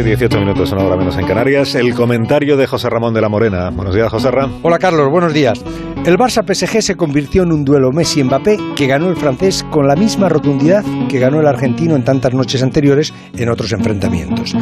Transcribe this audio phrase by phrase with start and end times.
[0.00, 1.74] y 18 minutos, una hora menos en Canarias.
[1.74, 3.70] El comentario de José Ramón de la Morena.
[3.70, 4.60] Buenos días, José Ramón.
[4.62, 5.08] Hola, Carlos.
[5.10, 5.62] Buenos días.
[6.06, 10.28] El Barça-PSG se convirtió en un duelo Messi-Mbappé que ganó el francés con la misma
[10.28, 14.56] rotundidad que ganó el argentino en tantas noches anteriores en otros enfrentamientos.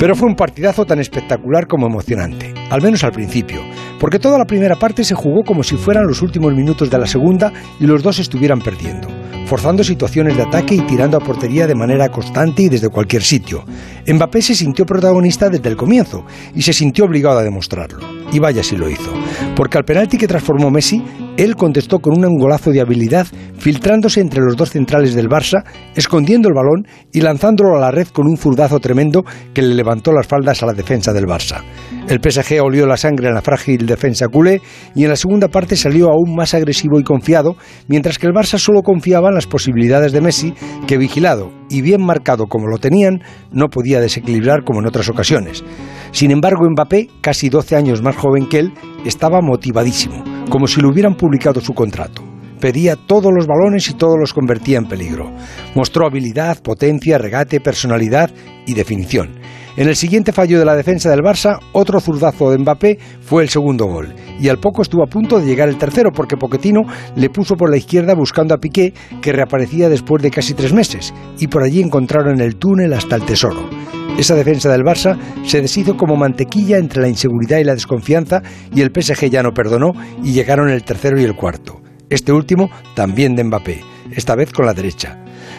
[0.00, 3.60] Pero fue un partidazo tan espectacular como emocionante, al menos al principio,
[4.00, 7.06] porque toda la primera parte se jugó como si fueran los últimos minutos de la
[7.06, 9.17] segunda y los dos estuvieran perdiendo
[9.48, 13.64] forzando situaciones de ataque y tirando a portería de manera constante y desde cualquier sitio.
[14.06, 18.00] Mbappé se sintió protagonista desde el comienzo y se sintió obligado a demostrarlo.
[18.30, 19.10] Y vaya si lo hizo,
[19.56, 21.02] porque al penalti que transformó Messi,
[21.38, 23.26] él contestó con un angolazo de habilidad,
[23.58, 28.08] filtrándose entre los dos centrales del Barça, escondiendo el balón y lanzándolo a la red
[28.08, 31.62] con un zurdazo tremendo que le levantó las faldas a la defensa del Barça.
[32.08, 34.62] El PSG olió la sangre en la frágil defensa culé
[34.94, 38.58] y en la segunda parte salió aún más agresivo y confiado, mientras que el Barça
[38.58, 40.54] solo confiaba en las posibilidades de Messi,
[40.86, 43.20] que vigilado y bien marcado como lo tenían,
[43.52, 45.64] no podía desequilibrar como en otras ocasiones.
[46.12, 48.72] Sin embargo, Mbappé, casi 12 años más joven que él,
[49.04, 52.27] estaba motivadísimo, como si le hubieran publicado su contrato
[52.58, 55.30] pedía todos los balones y todos los convertía en peligro.
[55.74, 58.30] Mostró habilidad, potencia, regate, personalidad
[58.66, 59.38] y definición.
[59.78, 63.48] En el siguiente fallo de la defensa del Barça, otro zurdazo de Mbappé fue el
[63.48, 64.12] segundo gol.
[64.40, 66.80] Y al poco estuvo a punto de llegar el tercero porque Poquetino
[67.14, 71.14] le puso por la izquierda buscando a Piqué, que reaparecía después de casi tres meses.
[71.38, 73.70] Y por allí encontraron el túnel hasta el tesoro.
[74.18, 78.42] Esa defensa del Barça se deshizo como mantequilla entre la inseguridad y la desconfianza
[78.74, 79.92] y el PSG ya no perdonó
[80.24, 81.80] y llegaron el tercero y el cuarto.
[82.10, 83.82] Este último también de Mbappé,
[84.12, 85.18] esta vez con la derecha.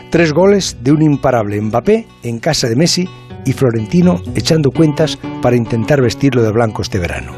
[0.10, 3.08] Tres goles de un imparable Mbappé en casa de Messi
[3.46, 7.34] y Florentino echando cuentas para intentar vestirlo de blanco este verano.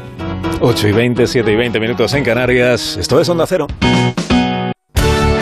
[0.60, 2.96] 8 y 20, 7 y 20 minutos en Canarias.
[2.96, 3.66] Esto es Onda Cero.